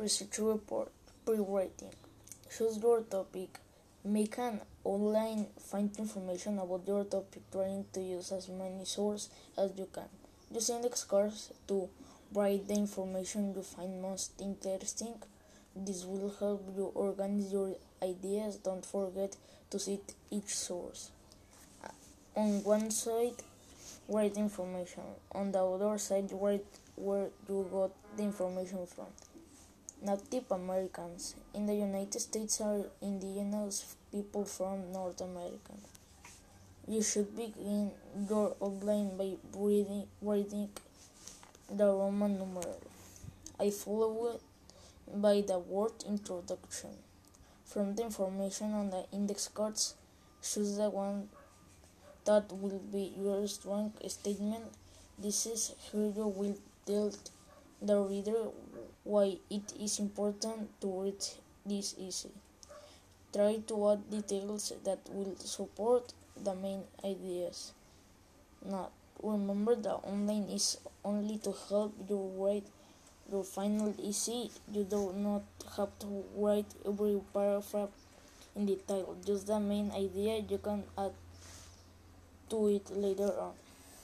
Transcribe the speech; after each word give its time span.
Research 0.00 0.38
report. 0.38 0.90
Pre-writing. 1.26 1.92
Choose 2.56 2.78
your 2.78 3.02
topic. 3.02 3.58
Make 4.02 4.38
an 4.38 4.62
outline. 4.86 5.48
Find 5.58 5.94
information 5.98 6.58
about 6.58 6.84
your 6.86 7.04
topic, 7.04 7.42
trying 7.52 7.84
to 7.92 8.00
use 8.00 8.32
as 8.32 8.48
many 8.48 8.86
sources 8.86 9.28
as 9.58 9.72
you 9.76 9.88
can. 9.92 10.08
Use 10.50 10.70
index 10.70 11.04
cards 11.04 11.52
to 11.68 11.90
write 12.32 12.66
the 12.66 12.76
information 12.76 13.52
you 13.54 13.60
find 13.60 14.00
most 14.00 14.40
interesting. 14.40 15.16
This 15.76 16.06
will 16.06 16.34
help 16.40 16.62
you 16.74 16.86
organize 16.94 17.52
your 17.52 17.76
ideas. 18.02 18.56
Don't 18.56 18.86
forget 18.86 19.36
to 19.68 19.78
cite 19.78 20.14
each 20.30 20.56
source. 20.56 21.10
Uh, 21.84 21.88
on 22.36 22.64
one 22.64 22.90
side, 22.90 23.36
write 24.08 24.38
information. 24.38 25.02
On 25.32 25.52
the 25.52 25.62
other 25.62 25.98
side, 25.98 26.30
write 26.32 26.64
where 26.96 27.28
you 27.46 27.68
got 27.70 27.90
the 28.16 28.22
information 28.22 28.86
from. 28.86 29.08
Native 30.02 30.50
Americans. 30.50 31.34
In 31.52 31.66
the 31.66 31.74
United 31.74 32.20
States 32.20 32.60
are 32.62 32.86
indigenous 33.02 33.96
people 34.10 34.46
from 34.46 34.92
North 34.92 35.20
America. 35.20 35.74
You 36.88 37.02
should 37.02 37.36
begin 37.36 37.90
your 38.28 38.56
outline 38.62 39.18
by 39.18 39.36
reading, 39.54 40.06
reading 40.22 40.70
the 41.70 41.84
Roman 41.84 42.38
numeral. 42.38 42.80
I 43.58 43.68
follow 43.68 44.32
it 44.32 44.40
by 45.20 45.42
the 45.42 45.58
word 45.58 45.92
introduction. 46.08 46.90
From 47.66 47.94
the 47.94 48.04
information 48.04 48.72
on 48.72 48.88
the 48.88 49.04
index 49.12 49.48
cards, 49.48 49.94
choose 50.42 50.78
the 50.78 50.88
one 50.88 51.28
that 52.24 52.50
will 52.52 52.80
be 52.90 53.12
your 53.18 53.46
strong 53.46 53.92
statement. 54.08 54.64
This 55.18 55.44
is 55.44 55.74
how 55.92 55.98
you 55.98 56.26
will 56.26 56.56
tell 56.86 57.12
the 57.82 57.98
reader 57.98 58.48
why 59.04 59.38
it 59.48 59.72
is 59.80 59.98
important 59.98 60.68
to 60.80 61.02
read 61.02 61.24
this 61.64 61.94
essay. 61.98 62.30
Try 63.32 63.58
to 63.68 63.90
add 63.90 64.10
details 64.10 64.72
that 64.84 64.98
will 65.10 65.36
support 65.36 66.12
the 66.42 66.54
main 66.54 66.82
ideas. 67.04 67.72
Now, 68.64 68.90
remember 69.22 69.74
that 69.76 69.94
online 70.04 70.48
is 70.50 70.78
only 71.04 71.38
to 71.38 71.54
help 71.68 71.94
you 72.08 72.32
write 72.36 72.66
your 73.30 73.44
final 73.44 73.94
essay. 74.02 74.50
You 74.72 74.84
do 74.84 75.12
not 75.16 75.44
have 75.76 75.96
to 76.00 76.24
write 76.36 76.66
every 76.86 77.20
paragraph 77.32 77.90
in 78.56 78.66
detail, 78.66 79.16
just 79.24 79.46
the 79.46 79.60
main 79.60 79.90
idea 79.92 80.42
you 80.48 80.58
can 80.58 80.82
add 80.98 81.12
to 82.50 82.68
it 82.68 82.90
later 82.90 83.32
on. 83.38 83.52